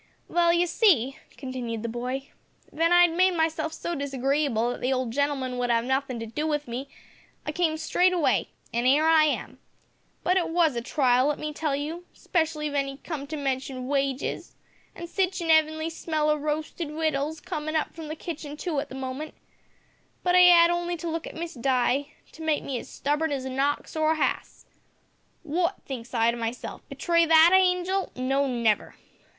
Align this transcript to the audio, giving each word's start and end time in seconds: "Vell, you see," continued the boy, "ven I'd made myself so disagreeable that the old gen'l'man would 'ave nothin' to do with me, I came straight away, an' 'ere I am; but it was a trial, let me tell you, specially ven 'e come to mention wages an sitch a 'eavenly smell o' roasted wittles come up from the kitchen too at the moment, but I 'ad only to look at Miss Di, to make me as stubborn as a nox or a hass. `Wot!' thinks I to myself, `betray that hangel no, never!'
"Vell, 0.29 0.51
you 0.51 0.65
see," 0.65 1.19
continued 1.37 1.83
the 1.83 1.87
boy, 1.87 2.29
"ven 2.71 2.91
I'd 2.91 3.11
made 3.13 3.35
myself 3.35 3.71
so 3.71 3.93
disagreeable 3.93 4.71
that 4.71 4.81
the 4.81 4.91
old 4.91 5.11
gen'l'man 5.11 5.59
would 5.59 5.69
'ave 5.69 5.85
nothin' 5.85 6.19
to 6.19 6.25
do 6.25 6.47
with 6.47 6.67
me, 6.67 6.89
I 7.45 7.51
came 7.51 7.77
straight 7.77 8.11
away, 8.11 8.49
an' 8.73 8.87
'ere 8.87 9.07
I 9.07 9.25
am; 9.25 9.59
but 10.23 10.37
it 10.37 10.49
was 10.49 10.75
a 10.75 10.81
trial, 10.81 11.27
let 11.27 11.37
me 11.37 11.53
tell 11.53 11.75
you, 11.75 12.07
specially 12.13 12.67
ven 12.67 12.89
'e 12.89 12.97
come 13.03 13.27
to 13.27 13.37
mention 13.37 13.85
wages 13.87 14.55
an 14.95 15.05
sitch 15.05 15.39
a 15.39 15.45
'eavenly 15.45 15.91
smell 15.91 16.31
o' 16.31 16.35
roasted 16.35 16.89
wittles 16.89 17.39
come 17.39 17.69
up 17.75 17.93
from 17.93 18.07
the 18.07 18.15
kitchen 18.15 18.57
too 18.57 18.79
at 18.79 18.89
the 18.89 18.95
moment, 18.95 19.35
but 20.23 20.33
I 20.33 20.47
'ad 20.47 20.71
only 20.71 20.97
to 20.97 21.07
look 21.09 21.27
at 21.27 21.35
Miss 21.35 21.53
Di, 21.53 22.07
to 22.31 22.41
make 22.41 22.63
me 22.63 22.79
as 22.79 22.89
stubborn 22.89 23.31
as 23.31 23.45
a 23.45 23.51
nox 23.51 23.95
or 23.95 24.13
a 24.13 24.15
hass. 24.15 24.65
`Wot!' 25.47 25.83
thinks 25.83 26.15
I 26.15 26.31
to 26.31 26.37
myself, 26.37 26.81
`betray 26.89 27.27
that 27.27 27.51
hangel 27.53 28.11
no, 28.15 28.47
never!' 28.47 28.95